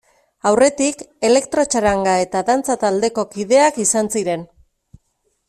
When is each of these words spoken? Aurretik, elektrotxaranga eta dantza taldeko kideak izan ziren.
Aurretik, 0.51 1.03
elektrotxaranga 1.29 2.15
eta 2.23 2.41
dantza 2.49 2.77
taldeko 2.85 3.27
kideak 3.37 3.79
izan 3.85 4.13
ziren. 4.17 4.49